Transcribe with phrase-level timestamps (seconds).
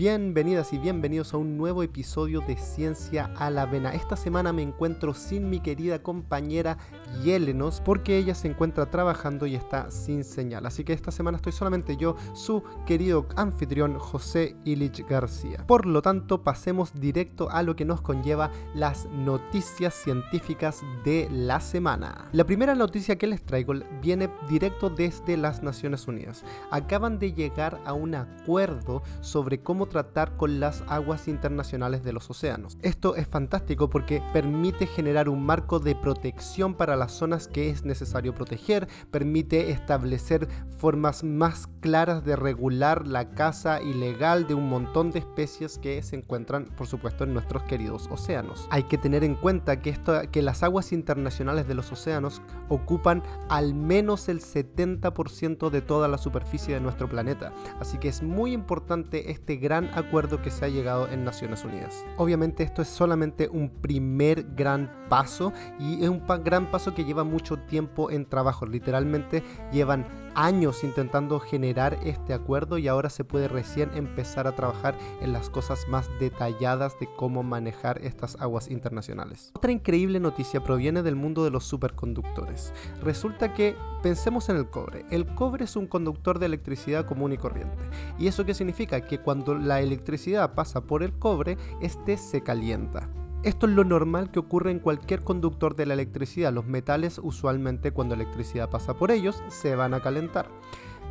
[0.00, 3.92] Bienvenidas y bienvenidos a un nuevo episodio de Ciencia a la Vena.
[3.92, 6.78] Esta semana me encuentro sin mi querida compañera
[7.22, 10.64] Yelenos porque ella se encuentra trabajando y está sin señal.
[10.64, 15.66] Así que esta semana estoy solamente yo, su querido anfitrión José Ilich García.
[15.66, 21.60] Por lo tanto, pasemos directo a lo que nos conlleva las noticias científicas de la
[21.60, 22.30] semana.
[22.32, 26.42] La primera noticia que les traigo viene directo desde las Naciones Unidas.
[26.70, 32.30] Acaban de llegar a un acuerdo sobre cómo tratar con las aguas internacionales de los
[32.30, 32.78] océanos.
[32.80, 37.84] Esto es fantástico porque permite generar un marco de protección para las zonas que es
[37.84, 40.48] necesario proteger, permite establecer
[40.78, 46.16] formas más claras de regular la caza ilegal de un montón de especies que se
[46.16, 48.66] encuentran, por supuesto, en nuestros queridos océanos.
[48.70, 53.22] Hay que tener en cuenta que, esto, que las aguas internacionales de los océanos ocupan
[53.48, 58.52] al menos el 70% de toda la superficie de nuestro planeta, así que es muy
[58.52, 62.04] importante este gran acuerdo que se ha llegado en Naciones Unidas.
[62.16, 67.24] Obviamente esto es solamente un primer gran paso y es un gran paso que lleva
[67.24, 68.66] mucho tiempo en trabajo.
[68.66, 69.42] Literalmente
[69.72, 75.32] llevan años intentando generar este acuerdo y ahora se puede recién empezar a trabajar en
[75.32, 79.52] las cosas más detalladas de cómo manejar estas aguas internacionales.
[79.54, 82.72] Otra increíble noticia proviene del mundo de los superconductores.
[83.02, 85.04] Resulta que pensemos en el cobre.
[85.10, 87.84] El cobre es un conductor de electricidad común y corriente.
[88.18, 89.00] ¿Y eso qué significa?
[89.00, 93.08] Que cuando la electricidad pasa por el cobre, este se calienta.
[93.42, 96.52] Esto es lo normal que ocurre en cualquier conductor de la electricidad.
[96.52, 100.50] Los metales usualmente cuando la electricidad pasa por ellos se van a calentar.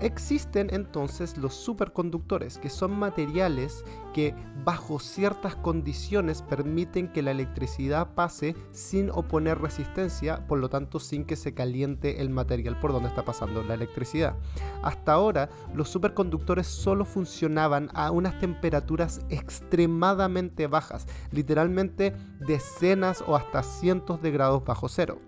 [0.02, 3.84] Existen entonces los superconductores, que son materiales
[4.14, 4.34] que
[4.64, 11.26] bajo ciertas condiciones permiten que la electricidad pase sin oponer resistencia, por lo tanto sin
[11.26, 14.36] que se caliente el material por donde está pasando la electricidad.
[14.84, 23.64] Hasta ahora, los superconductores solo funcionaban a unas temperaturas extremadamente bajas, literalmente decenas o hasta
[23.64, 25.20] cientos de grados bajo cero.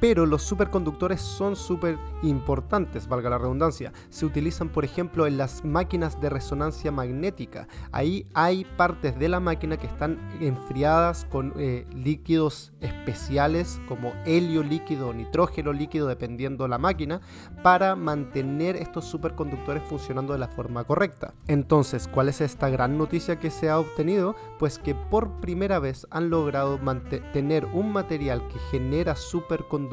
[0.00, 3.92] Pero los superconductores son súper importantes, valga la redundancia.
[4.10, 7.66] Se utilizan, por ejemplo, en las máquinas de resonancia magnética.
[7.92, 14.62] Ahí hay partes de la máquina que están enfriadas con eh, líquidos especiales como helio
[14.62, 17.20] líquido o nitrógeno líquido, dependiendo la máquina,
[17.62, 21.32] para mantener estos superconductores funcionando de la forma correcta.
[21.46, 24.36] Entonces, ¿cuál es esta gran noticia que se ha obtenido?
[24.58, 29.85] Pues que por primera vez han logrado mantener un material que genera superconductores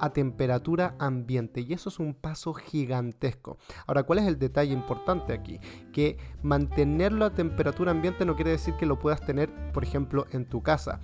[0.00, 3.58] a temperatura ambiente y eso es un paso gigantesco.
[3.86, 5.60] Ahora, ¿cuál es el detalle importante aquí?
[5.92, 10.46] Que mantenerlo a temperatura ambiente no quiere decir que lo puedas tener, por ejemplo, en
[10.46, 11.00] tu casa.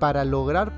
[0.00, 0.72] Para lograr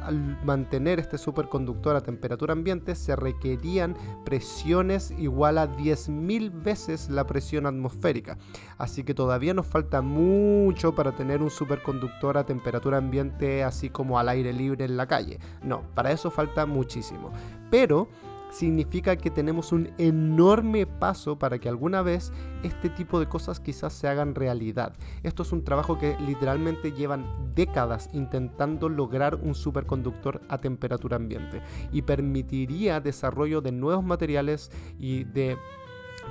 [0.44, 7.66] mantener este superconductor a temperatura ambiente se requerían presiones igual a 10.000 veces la presión
[7.66, 8.36] atmosférica.
[8.78, 14.18] Así que todavía nos falta mucho para tener un superconductor a temperatura ambiente así como
[14.18, 15.38] al aire libre en la calle.
[15.62, 17.30] No, para eso falta muchísimo.
[17.70, 18.08] Pero
[18.52, 22.32] significa que tenemos un enorme paso para que alguna vez
[22.62, 24.94] este tipo de cosas quizás se hagan realidad.
[25.22, 31.62] Esto es un trabajo que literalmente llevan décadas intentando lograr un superconductor a temperatura ambiente
[31.92, 35.56] y permitiría desarrollo de nuevos materiales y de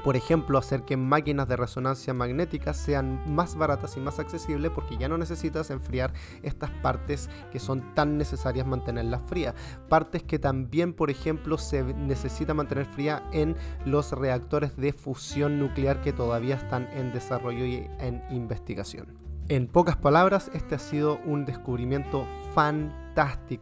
[0.03, 4.97] por ejemplo, hacer que máquinas de resonancia magnética sean más baratas y más accesibles porque
[4.97, 6.13] ya no necesitas enfriar
[6.43, 9.55] estas partes que son tan necesarias mantenerlas frías.
[9.89, 16.01] Partes que también, por ejemplo, se necesita mantener fría en los reactores de fusión nuclear
[16.01, 19.07] que todavía están en desarrollo y en investigación.
[19.49, 23.00] En pocas palabras, este ha sido un descubrimiento fantástico,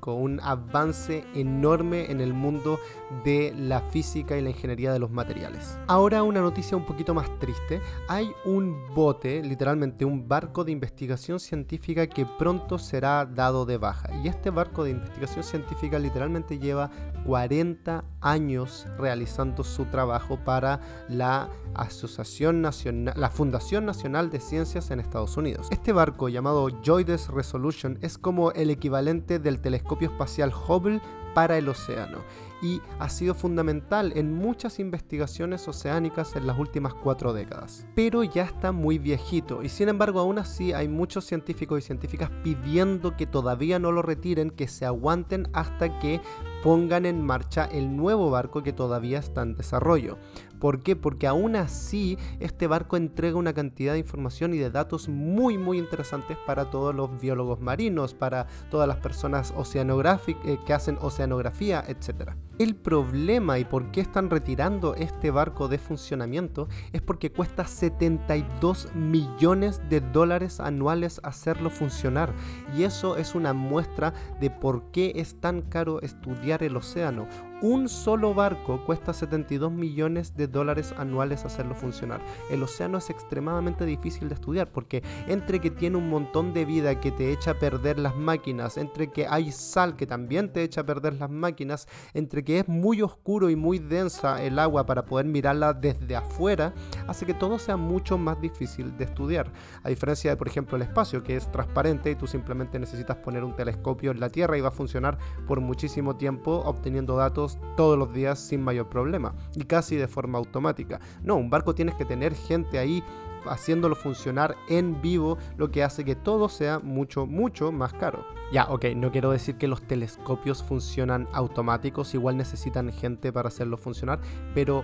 [0.06, 2.80] un avance enorme en el mundo
[3.24, 5.78] de la física y la ingeniería de los materiales.
[5.88, 7.82] Ahora una noticia un poquito más triste.
[8.08, 14.10] Hay un bote, literalmente un barco de investigación científica que pronto será dado de baja.
[14.24, 16.92] Y este barco de investigación científica literalmente lleva
[17.26, 20.80] 40 años realizando su trabajo para
[21.10, 25.68] la Asociación Nacional, la Fundación Nacional de Ciencias en Estados Unidos.
[25.72, 31.02] Este barco llamado JOIDES Resolution es como el equivalente del telescopio espacial Hubble
[31.34, 32.20] para el océano
[32.62, 37.86] y ha sido fundamental en muchas investigaciones oceánicas en las últimas cuatro décadas.
[37.96, 42.30] Pero ya está muy viejito y sin embargo aún así hay muchos científicos y científicas
[42.44, 46.20] pidiendo que todavía no lo retiren, que se aguanten hasta que
[46.64, 50.18] pongan en marcha el nuevo barco que todavía está en desarrollo.
[50.60, 50.96] ¿Por qué?
[50.96, 55.78] Porque aún así este barco entrega una cantidad de información y de datos muy muy
[55.78, 61.84] interesantes para todos los biólogos marinos, para todas las personas oceanográficas eh, que hacen oceanografía,
[61.88, 62.32] etc.
[62.58, 68.94] El problema y por qué están retirando este barco de funcionamiento es porque cuesta 72
[68.96, 72.34] millones de dólares anuales hacerlo funcionar.
[72.76, 77.28] Y eso es una muestra de por qué es tan caro estudiar el océano.
[77.62, 82.22] Un solo barco cuesta 72 millones de dólares anuales hacerlo funcionar.
[82.50, 87.02] El océano es extremadamente difícil de estudiar porque entre que tiene un montón de vida
[87.02, 90.82] que te echa a perder las máquinas, entre que hay sal que también te echa
[90.82, 95.04] a perder las máquinas, entre que es muy oscuro y muy densa el agua para
[95.04, 96.74] poder mirarla desde afuera,
[97.10, 99.52] hace que todo sea mucho más difícil de estudiar.
[99.84, 103.44] A diferencia de, por ejemplo, el espacio que es transparente y tú simplemente necesitas poner
[103.44, 107.98] un telescopio en la Tierra y va a funcionar por muchísimo tiempo obteniendo datos todos
[107.98, 111.00] los días sin mayor problema y casi de forma automática.
[111.24, 113.04] No, un barco tienes que tener gente ahí
[113.46, 118.26] haciéndolo funcionar en vivo, lo que hace que todo sea mucho, mucho más caro.
[118.52, 123.78] Ya, ok, no quiero decir que los telescopios funcionan automáticos, igual necesitan gente para hacerlo
[123.78, 124.20] funcionar,
[124.54, 124.84] pero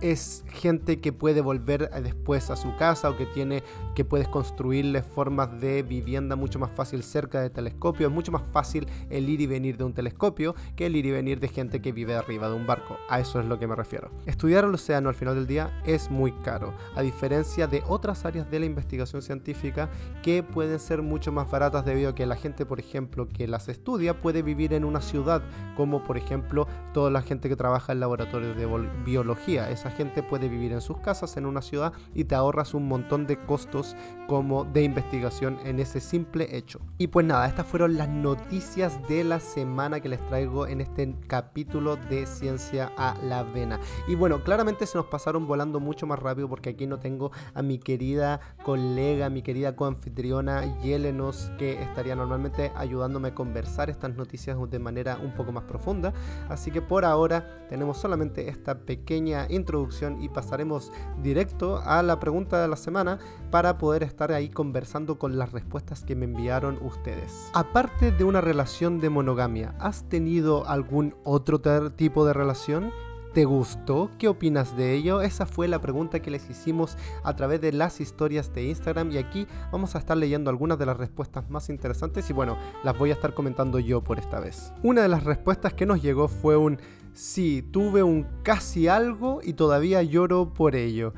[0.00, 3.62] es gente que puede volver eh, después a su casa o que tiene
[3.94, 8.08] que puedes construirle formas de vivienda mucho más fácil cerca de telescopio.
[8.08, 11.10] Es mucho más fácil el ir y venir de un telescopio que el ir y
[11.10, 12.96] venir de gente que vive arriba de un barco.
[13.08, 14.10] A eso es lo que me refiero.
[14.26, 18.50] Estudiar el océano al final del día es muy caro, a diferencia de otras áreas
[18.50, 19.90] de la investigación científica
[20.22, 23.68] que pueden ser mucho más baratas debido a que la gente, por ejemplo, que las
[23.68, 25.42] estudia puede vivir en una ciudad,
[25.76, 28.66] como por ejemplo toda la gente que trabaja en laboratorios de
[29.04, 33.26] biología gente puede vivir en sus casas en una ciudad y te ahorras un montón
[33.26, 33.96] de costos
[34.26, 36.80] como de investigación en ese simple hecho.
[36.98, 41.14] Y pues nada, estas fueron las noticias de la semana que les traigo en este
[41.26, 43.80] capítulo de Ciencia a la Vena.
[44.06, 47.62] Y bueno, claramente se nos pasaron volando mucho más rápido porque aquí no tengo a
[47.62, 54.56] mi querida colega, mi querida coanfitriona Yelenos, que estaría normalmente ayudándome a conversar estas noticias
[54.70, 56.12] de manera un poco más profunda.
[56.48, 59.79] Así que por ahora tenemos solamente esta pequeña introducción
[60.20, 60.92] y pasaremos
[61.22, 63.18] directo a la pregunta de la semana
[63.50, 67.50] para poder estar ahí conversando con las respuestas que me enviaron ustedes.
[67.54, 71.60] Aparte de una relación de monogamia, ¿has tenido algún otro
[71.92, 72.92] tipo de relación?
[73.32, 74.10] ¿Te gustó?
[74.18, 75.22] ¿Qué opinas de ello?
[75.22, 79.18] Esa fue la pregunta que les hicimos a través de las historias de Instagram y
[79.18, 83.10] aquí vamos a estar leyendo algunas de las respuestas más interesantes y bueno, las voy
[83.10, 84.72] a estar comentando yo por esta vez.
[84.82, 86.80] Una de las respuestas que nos llegó fue un
[87.20, 91.12] sí, tuve un casi algo y todavía lloro por ello.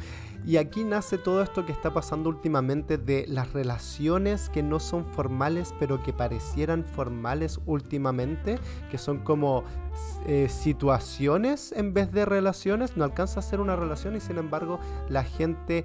[0.45, 5.07] Y aquí nace todo esto que está pasando últimamente de las relaciones que no son
[5.07, 8.59] formales pero que parecieran formales últimamente,
[8.91, 9.63] que son como
[10.27, 14.81] eh, situaciones en vez de relaciones, no alcanza a ser una relación y sin embargo
[15.09, 15.85] la gente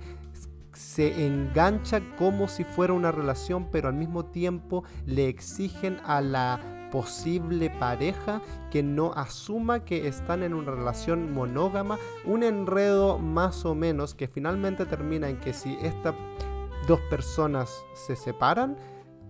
[0.74, 6.77] se engancha como si fuera una relación pero al mismo tiempo le exigen a la
[6.92, 8.42] posible pareja
[8.72, 14.28] que no asuma que están en una relación monógama, un enredo más o menos que
[14.28, 16.16] finalmente termina en que si estas
[16.88, 18.78] dos personas se separan,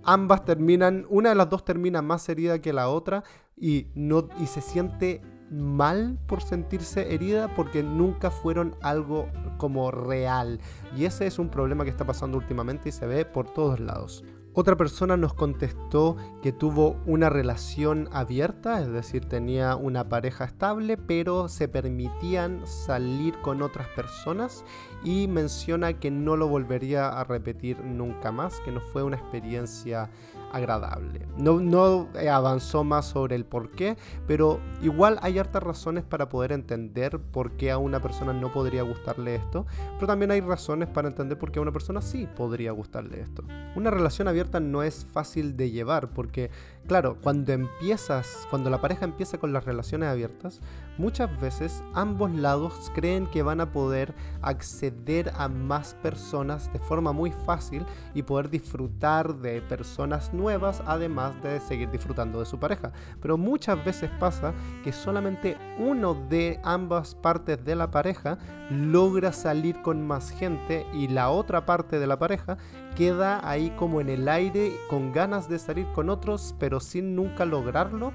[0.04, 3.24] ambas terminan, una de las dos termina más herida que la otra
[3.56, 9.28] y, no, y se siente mal por sentirse herida porque nunca fueron algo
[9.58, 10.60] como real.
[10.96, 14.24] Y ese es un problema que está pasando últimamente y se ve por todos lados.
[14.60, 20.98] Otra persona nos contestó que tuvo una relación abierta, es decir, tenía una pareja estable,
[20.98, 24.66] pero se permitían salir con otras personas
[25.04, 30.10] y menciona que no lo volvería a repetir nunca más, que no fue una experiencia
[30.58, 31.28] agradable.
[31.38, 33.98] No, no eh, avanzó más sobre el por qué,
[34.28, 38.84] pero igual hay hartas razones para poder entender por qué a una persona no podría
[38.84, 42.72] gustarle esto, pero también hay razones para entender por qué a una persona sí podría
[42.72, 43.44] gustarle esto.
[43.76, 46.50] Una relación abierta no es fácil de llevar porque,
[46.88, 50.62] claro, cuando empiezas, cuando la pareja empieza con las relaciones abiertas,
[50.98, 57.12] muchas veces ambos lados creen que van a poder acceder a más personas de forma
[57.12, 62.92] muy fácil y poder disfrutar de personas nuevas, además de seguir disfrutando de su pareja.
[63.22, 64.54] Pero muchas veces pasa
[64.84, 68.38] que solamente uno de ambas partes de la pareja
[68.70, 72.58] logra salir con más gente y la otra parte de la pareja
[72.96, 77.46] queda ahí como en el aire con ganas de salir con otros, pero sin nunca
[77.46, 78.12] lograrlo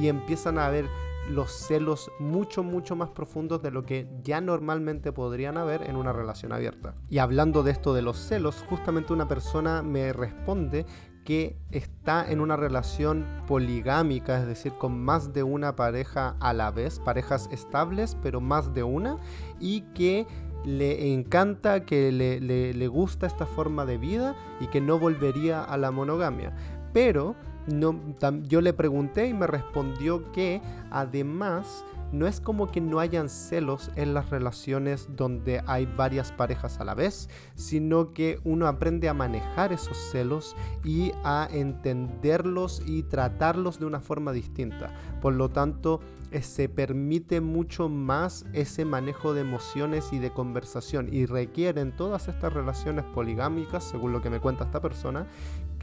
[0.00, 0.86] y empiezan a haber
[1.28, 6.12] los celos mucho, mucho más profundos de lo que ya normalmente podrían haber en una
[6.12, 6.94] relación abierta.
[7.08, 10.84] Y hablando de esto de los celos, justamente una persona me responde
[11.24, 16.70] que está en una relación poligámica, es decir, con más de una pareja a la
[16.70, 19.16] vez, parejas estables, pero más de una,
[19.58, 20.26] y que
[20.64, 25.90] le encanta, que le, gusta esta forma de vida y que no volvería a la
[25.90, 26.54] monogamia.
[26.92, 27.34] Pero
[27.66, 33.90] yo le pregunté y me respondió que además no es como que no hayan celos
[33.96, 39.14] en las relaciones donde hay varias parejas a la vez, sino que uno aprende a
[39.14, 40.54] manejar esos celos
[40.84, 44.94] y a entenderlos y tratarlos de una forma distinta.
[45.20, 51.08] Por lo tanto, eh, se permite mucho más ese manejo de emociones y de conversación
[51.12, 55.26] y requieren todas estas relaciones poligámicas, según lo que me cuenta esta persona,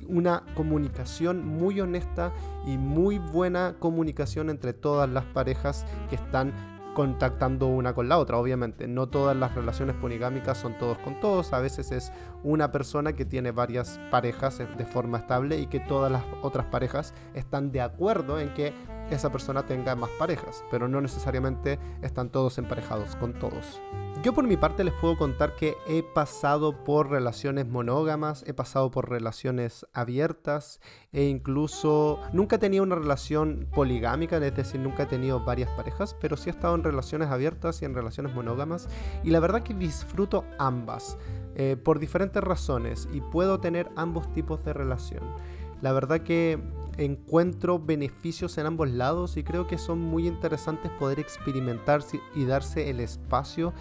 [0.07, 2.31] una comunicación muy honesta
[2.65, 6.53] y muy buena comunicación entre todas las parejas que están
[6.93, 8.37] contactando una con la otra.
[8.37, 11.53] Obviamente, no todas las relaciones poligámicas son todos con todos.
[11.53, 12.11] A veces es
[12.43, 17.13] una persona que tiene varias parejas de forma estable y que todas las otras parejas
[17.33, 18.73] están de acuerdo en que
[19.11, 23.81] esa persona tenga más parejas, pero no necesariamente están todos emparejados con todos.
[24.23, 28.91] Yo por mi parte les puedo contar que he pasado por relaciones monógamas, he pasado
[28.91, 30.79] por relaciones abiertas
[31.11, 36.15] e incluso nunca he tenido una relación poligámica, es decir, nunca he tenido varias parejas,
[36.21, 38.87] pero sí he estado en relaciones abiertas y en relaciones monógamas
[39.23, 41.17] y la verdad que disfruto ambas
[41.55, 45.23] eh, por diferentes razones y puedo tener ambos tipos de relación.
[45.81, 46.59] La verdad que
[46.97, 52.01] encuentro beneficios en ambos lados y creo que son muy interesantes poder experimentar
[52.35, 53.73] y darse el espacio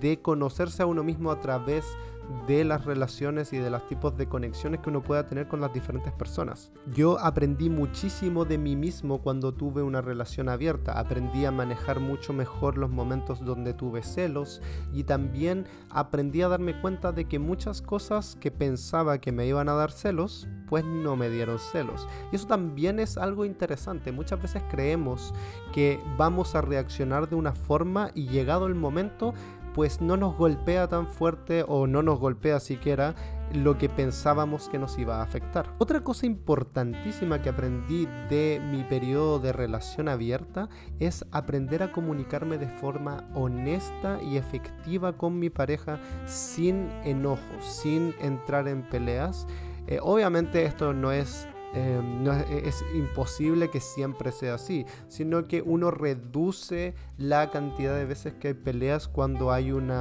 [0.00, 2.17] de conocerse a uno mismo a través de
[2.48, 6.12] las relaciones y de los tipos de conexiones que uno pueda tener con las diferentes
[6.12, 6.72] personas.
[6.94, 12.32] Yo aprendí muchísimo de mí mismo cuando tuve una relación abierta, aprendí a manejar mucho
[12.32, 14.60] mejor los momentos donde tuve celos
[14.92, 19.68] y también aprendí a darme cuenta de que muchas cosas que pensaba que me iban
[19.68, 22.06] a dar celos, pues no me dieron celos.
[22.32, 24.12] Y eso también es algo interesante.
[24.12, 25.32] Muchas veces creemos
[25.72, 29.34] que vamos a reaccionar de una forma y llegado el momento
[29.78, 33.14] pues no nos golpea tan fuerte o no nos golpea siquiera
[33.54, 35.72] lo que pensábamos que nos iba a afectar.
[35.78, 40.68] Otra cosa importantísima que aprendí de mi periodo de relación abierta
[40.98, 48.16] es aprender a comunicarme de forma honesta y efectiva con mi pareja sin enojos, sin
[48.20, 49.46] entrar en peleas.
[49.86, 55.60] Eh, obviamente esto no es Em, no es, imposible que siempre sea así, sino que
[55.60, 59.92] uno reduce la cantidad de veces que hay peleas cuando hay un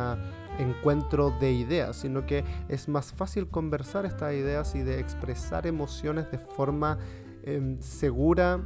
[0.59, 6.31] encuentro de ideas, sino que es más fácil conversar estas ideas y de expresar emociones
[6.31, 6.99] de forma
[7.43, 8.61] em, segura,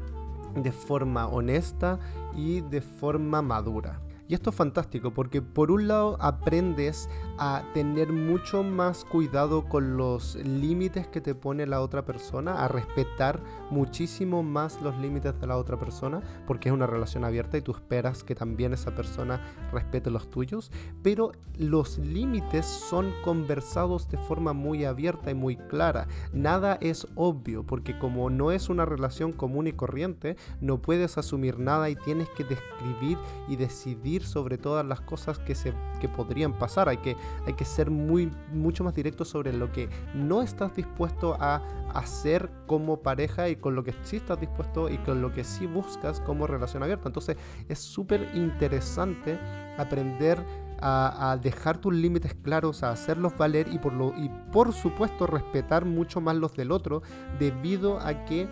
[0.55, 1.99] de forma honesta
[2.35, 3.99] y de forma madura.
[4.31, 9.97] Y esto es fantástico porque por un lado aprendes a tener mucho más cuidado con
[9.97, 15.47] los límites que te pone la otra persona, a respetar muchísimo más los límites de
[15.47, 19.41] la otra persona, porque es una relación abierta y tú esperas que también esa persona
[19.73, 20.71] respete los tuyos,
[21.03, 26.07] pero los límites son conversados de forma muy abierta y muy clara.
[26.31, 31.59] Nada es obvio, porque como no es una relación común y corriente, no puedes asumir
[31.59, 33.17] nada y tienes que describir
[33.49, 36.89] y decidir sobre todas las cosas que, se, que podrían pasar.
[36.89, 41.35] Hay que, hay que ser muy, mucho más directo sobre lo que no estás dispuesto
[41.39, 41.61] a
[41.93, 45.65] hacer como pareja y con lo que sí estás dispuesto y con lo que sí
[45.65, 47.09] buscas como relación abierta.
[47.09, 47.37] Entonces
[47.67, 49.39] es súper interesante
[49.77, 50.43] aprender
[50.81, 55.27] a, a, dejar tus límites claros, a hacerlos valer y por, lo, y por supuesto
[55.27, 57.03] respetar mucho más los del otro
[57.39, 58.47] debido a que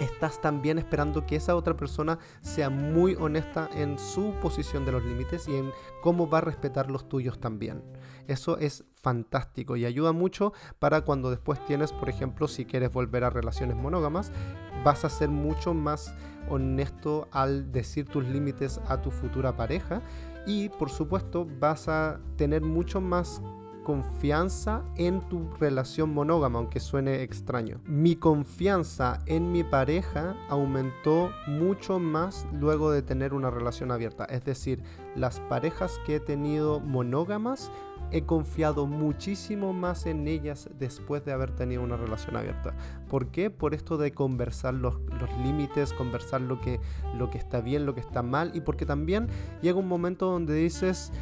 [0.00, 5.04] estás también esperando que esa otra persona sea muy honesta en su posición de los
[5.04, 5.70] límites y en
[6.02, 7.82] cómo va a respetar los tuyos también.
[8.26, 13.24] Eso es fantástico y ayuda mucho para cuando después tienes, por ejemplo, si quieres volver
[13.24, 14.32] a relaciones monógamas,
[14.84, 16.14] vas a ser mucho más
[16.48, 20.02] honesto al decir tus límites a tu futura pareja
[20.46, 23.42] y por supuesto vas a tener mucho más
[23.86, 27.78] confianza en tu relación monógama, aunque suene extraño.
[27.86, 34.24] Mi confianza en mi pareja aumentó mucho más luego de tener una relación abierta.
[34.24, 34.82] Es decir,
[35.14, 37.70] las parejas que he tenido monógamas
[38.10, 42.74] he confiado muchísimo más en ellas después de haber tenido una relación abierta.
[43.08, 43.50] ¿Por qué?
[43.50, 44.96] Por esto de conversar los,
[45.44, 46.80] límites, conversar lo que,
[47.16, 49.28] lo que está bien, lo que está mal y porque también
[49.62, 51.12] llega un momento donde dices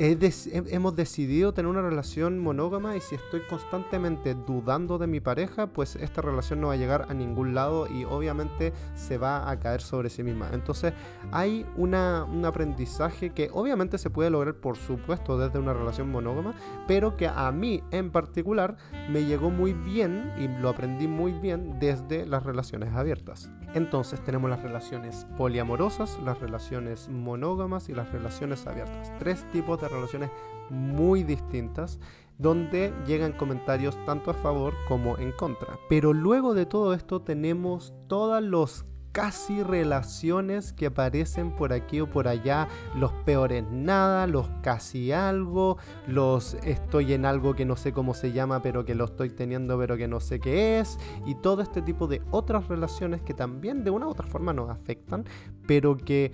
[0.00, 5.94] hemos decidido tener una relación monógama y si estoy constantemente dudando de mi pareja, pues
[5.96, 9.82] esta relación no va a llegar a ningún lado y obviamente se va a caer
[9.82, 10.48] sobre sí misma.
[10.54, 10.94] Entonces
[11.32, 16.54] hay un aprendizaje que obviamente se puede lograr por supuesto desde una relación monógama,
[16.88, 18.76] pero que a mí en particular
[19.10, 23.50] me llegó muy bien y lo aprendí muy bien desde las relaciones abiertas.
[23.74, 29.12] Entonces tenemos las relaciones poliamorosas, las relaciones monógamas y las relaciones abiertas.
[29.18, 30.30] Tres tipos de relaciones
[30.70, 31.98] muy distintas
[32.38, 35.78] donde llegan comentarios tanto a favor como en contra.
[35.88, 42.08] Pero luego de todo esto tenemos todos los casi relaciones que aparecen por aquí o
[42.08, 47.92] por allá, los peores nada, los casi algo, los estoy en algo que no sé
[47.92, 51.34] cómo se llama pero que lo estoy teniendo pero que no sé qué es, y
[51.34, 55.24] todo este tipo de otras relaciones que también de una u otra forma nos afectan,
[55.66, 56.32] pero que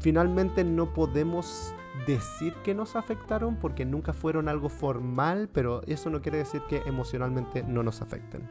[0.00, 1.72] finalmente no podemos
[2.06, 6.82] decir que nos afectaron porque nunca fueron algo formal, pero eso no quiere decir que
[6.86, 8.48] emocionalmente no nos afecten.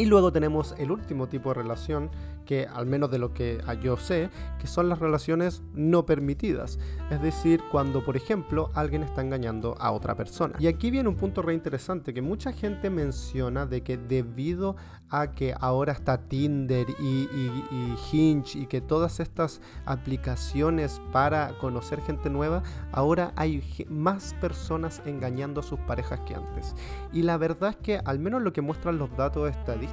[0.00, 2.08] Y luego tenemos el último tipo de relación,
[2.46, 6.78] que al menos de lo que yo sé, que son las relaciones no permitidas.
[7.10, 10.56] Es decir, cuando por ejemplo alguien está engañando a otra persona.
[10.58, 14.74] Y aquí viene un punto re interesante que mucha gente menciona de que debido
[15.10, 22.00] a que ahora está Tinder y, y Hinge y que todas estas aplicaciones para conocer
[22.00, 26.74] gente nueva, ahora hay más personas engañando a sus parejas que antes.
[27.12, 29.89] Y la verdad es que al menos lo que muestran los datos estadísticos,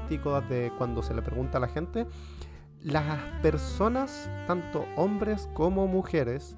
[0.50, 2.06] de cuando se le pregunta a la gente,
[2.84, 6.56] las personas, tanto hombres como mujeres,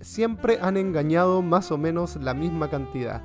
[0.00, 3.22] siempre han engañado más o menos la misma cantidad.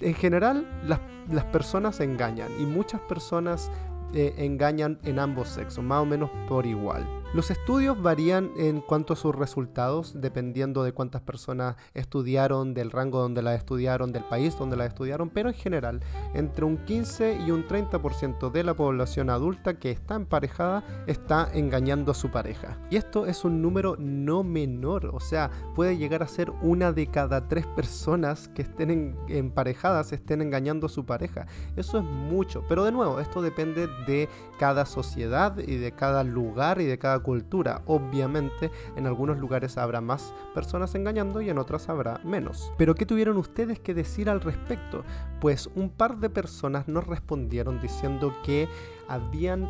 [0.00, 3.70] En general, las, las personas engañan y muchas personas
[4.12, 7.06] eh, engañan en ambos sexos, más o menos por igual.
[7.36, 13.20] Los estudios varían en cuanto a sus resultados, dependiendo de cuántas personas estudiaron, del rango
[13.20, 16.00] donde la estudiaron, del país donde la estudiaron, pero en general,
[16.32, 22.12] entre un 15 y un 30% de la población adulta que está emparejada está engañando
[22.12, 22.78] a su pareja.
[22.88, 27.08] Y esto es un número no menor, o sea, puede llegar a ser una de
[27.08, 31.46] cada tres personas que estén emparejadas estén engañando a su pareja.
[31.76, 34.26] Eso es mucho, pero de nuevo, esto depende de
[34.58, 37.82] cada sociedad y de cada lugar y de cada cultura.
[37.86, 42.72] Obviamente, en algunos lugares habrá más personas engañando y en otras habrá menos.
[42.78, 45.02] Pero ¿qué tuvieron ustedes que decir al respecto?
[45.40, 48.68] Pues un par de personas nos respondieron diciendo que
[49.08, 49.68] habían,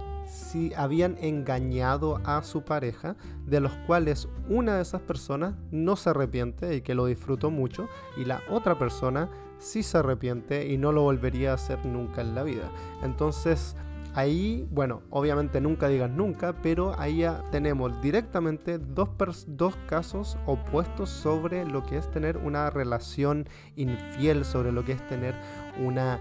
[0.77, 6.75] habían engañado a su pareja, de los cuales una de esas personas no se arrepiente
[6.77, 11.03] y que lo disfrutó mucho, y la otra persona sí se arrepiente y no lo
[11.03, 12.71] volvería a hacer nunca en la vida.
[13.03, 13.77] Entonces,
[14.17, 19.11] Ahí, bueno, obviamente nunca digas nunca, pero ahí ya tenemos directamente dos,
[19.47, 25.07] dos casos opuestos sobre lo que es tener una relación infiel, sobre lo que es
[25.07, 25.35] tener
[25.85, 26.19] una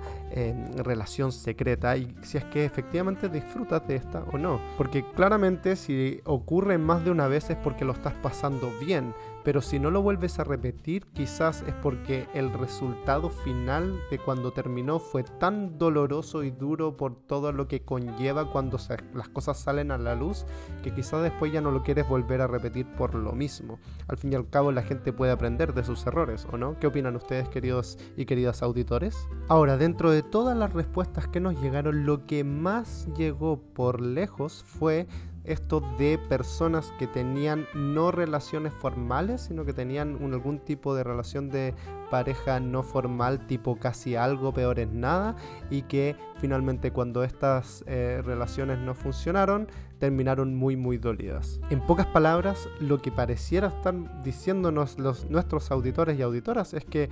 [0.78, 4.60] relación secreta y si es que efectivamente disfrutas de esta o no.
[4.78, 9.14] Porque claramente si ocurre más de una vez es porque lo estás pasando bien,
[9.46, 14.52] pero si no lo vuelves a repetir, quizás es porque el resultado final de cuando
[14.52, 18.80] terminó fue tan doloroso y duro por todo lo que conlleva cuando
[19.14, 20.46] las cosas salen a la luz,
[20.84, 23.80] que quizás después ya no lo quieres volver a repetir por lo mismo.
[24.08, 26.80] Al fin y al cabo la gente puede aprender de sus errores, ¿o no?
[26.80, 29.16] ¿Qué opinan ustedes, queridos y queridas auditores?
[29.48, 34.64] Ahora, dentro de todas las respuestas que nos llegaron, lo que más llegó por lejos
[34.66, 35.08] fue
[35.46, 41.50] esto de personas que tenían no relaciones formales, sino que tenían algún tipo de relación
[41.50, 41.74] de
[42.10, 45.36] pareja no formal, tipo casi algo, peor es nada,
[45.70, 49.68] y que finalmente cuando estas eh, relaciones no funcionaron,
[50.00, 51.60] terminaron muy muy dolidas.
[51.70, 57.10] En pocas palabras, lo que pareciera estar diciéndonos los, nuestros auditores y auditoras es que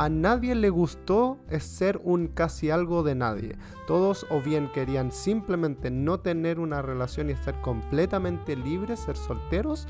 [0.00, 3.58] a nadie le gustó ser un casi algo de nadie.
[3.86, 9.86] Todos o bien querían simplemente no tener una relación y estar completamente libres, ser solteros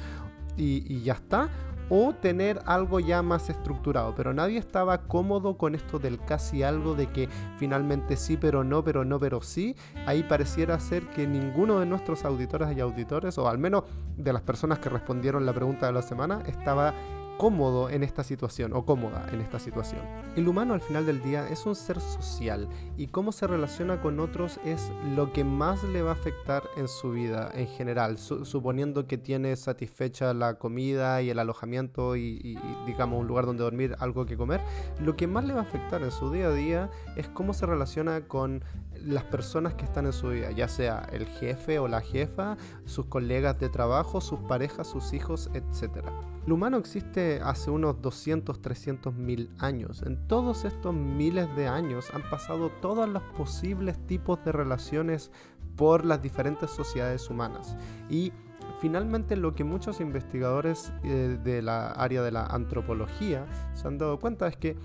[0.56, 1.48] y, ya está,
[1.90, 6.96] o tener algo ya más estructurado, pero nadie estaba cómodo con esto del casi algo
[6.96, 9.76] de que finalmente sí, pero no, pero no, pero sí.
[10.06, 13.84] Ahí pareciera ser que ninguno de nuestros auditores y auditores, o al menos
[14.16, 16.94] de las personas que respondieron la pregunta de la semana, estaba
[17.40, 20.02] cómodo en esta situación o cómoda en esta situación.
[20.36, 24.20] El humano al final del día es un ser social y cómo se relaciona con
[24.20, 29.06] otros es lo que más le va a afectar en su vida en general, suponiendo
[29.06, 34.26] que tiene satisfecha la comida y el alojamiento y, digamos un lugar donde dormir, algo
[34.26, 34.60] que comer,
[35.00, 37.64] lo que más le va a afectar en su día a día es cómo se
[37.64, 38.62] relaciona con
[39.02, 43.06] las personas que están en su vida, ya sea el jefe o la jefa, sus
[43.06, 46.04] colegas de trabajo, sus parejas, sus hijos, etc.
[46.50, 50.02] El humano existe hace unos 200, 300 mil años.
[50.02, 55.30] En todos estos miles de años han pasado todos los posibles tipos de relaciones
[55.76, 57.76] por las diferentes sociedades humanas.
[58.08, 58.32] Y
[58.80, 64.18] finalmente lo que muchos investigadores eh, de la área de la antropología se han dado
[64.18, 64.76] cuenta es que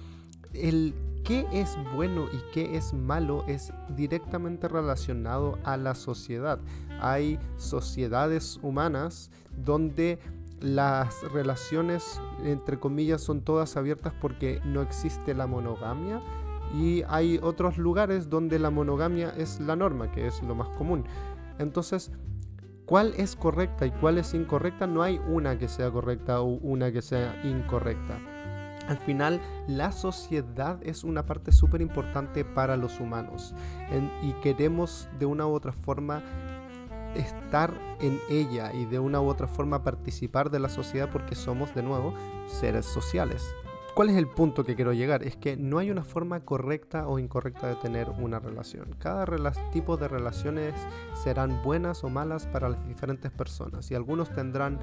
[0.53, 0.93] el
[1.25, 6.59] qué es bueno y qué es malo es directamente relacionado a la sociedad.
[7.01, 10.19] Hay sociedades humanas donde
[10.61, 16.21] las relaciones, entre comillas, son todas abiertas porque no existe la monogamia.
[16.73, 21.05] Y hay otros lugares donde la monogamia es la norma, que es lo más común.
[21.59, 22.11] Entonces,
[22.85, 24.87] ¿cuál es correcta y cuál es incorrecta?
[24.87, 28.19] No hay una que sea correcta o una que sea incorrecta.
[28.87, 33.53] Al final, la sociedad es una parte súper importante para los humanos
[34.21, 36.23] y queremos de una u otra forma
[37.15, 41.73] estar en ella y de una u otra forma participar de la sociedad porque somos
[41.73, 42.13] de nuevo
[42.47, 43.43] seres sociales.
[43.95, 45.23] ¿Cuál es el punto que quiero llegar?
[45.23, 48.93] Es que no hay una forma correcta o incorrecta de tener una relación.
[48.99, 49.25] Cada
[49.71, 50.73] tipo de relaciones
[51.23, 54.79] serán buenas o malas para las diferentes personas y algunos tendrán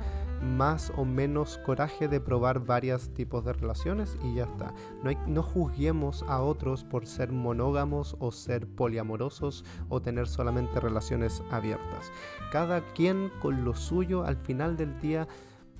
[0.57, 4.73] más o menos coraje de probar varios tipos de relaciones y ya está.
[5.05, 11.43] No, no juzguemos a otros por ser monógamos o ser poliamorosos o tener solamente relaciones
[11.51, 12.11] abiertas.
[12.51, 15.29] Cada quien con lo suyo al final del día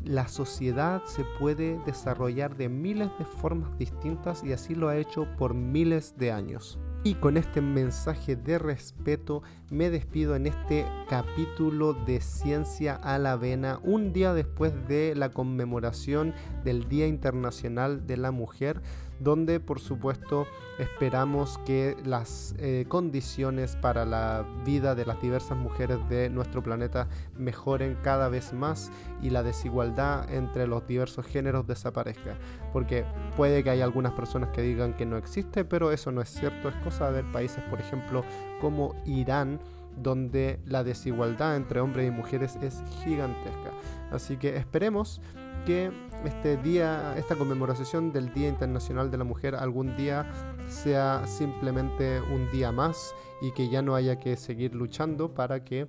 [0.05, 5.27] la sociedad se puede desarrollar de miles de formas distintas y así lo ha hecho
[5.37, 6.79] por miles de años.
[7.05, 13.35] Y con este mensaje de respeto me despido en este capítulo de Ciencia a la
[13.35, 18.83] Vena, un día después de la conmemoración del Día Internacional de la Mujer
[19.23, 20.47] donde por supuesto
[20.79, 27.09] esperamos que las eh, condiciones para la vida de las diversas mujeres de nuestro planeta
[27.37, 32.37] mejoren cada vez más y la desigualdad entre los diversos géneros desaparezca.
[32.73, 33.05] Porque
[33.37, 36.69] puede que haya algunas personas que digan que no existe, pero eso no es cierto.
[36.69, 38.25] Es cosa de ver países, por ejemplo,
[38.61, 39.61] como Irán,
[39.97, 43.73] donde la desigualdad entre hombres y mujeres es gigantesca.
[44.11, 45.21] Así que esperemos
[45.67, 45.91] que
[46.25, 50.31] este día, esta conmemoración del Día Internacional de la Mujer algún día
[50.69, 55.89] sea simplemente un día más y que ya no haya que seguir luchando para que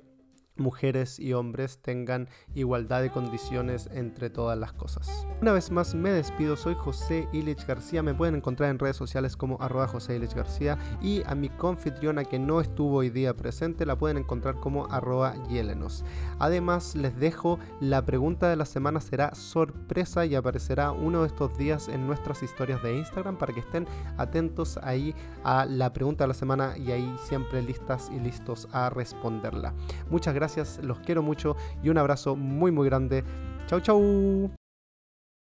[0.56, 5.28] mujeres y hombres tengan igualdad de condiciones entre todas las cosas.
[5.42, 9.36] Una vez más me despido, soy José Ilich García, me pueden encontrar en redes sociales
[9.36, 13.86] como arroba José Ilich García y a mi confitriona que no estuvo hoy día presente
[13.86, 16.06] la pueden encontrar como arroba Yelenos.
[16.40, 21.58] Además les dejo la pregunta de la semana será sorpresa y aparecerá uno de estos
[21.58, 23.88] días en nuestras historias de Instagram para que estén
[24.18, 28.90] atentos ahí a la pregunta de la semana y ahí siempre listas y listos a
[28.90, 29.74] responderla.
[30.10, 33.24] Muchas gracias gracias, los quiero mucho y un abrazo muy muy grande.
[33.68, 34.63] Chau chau.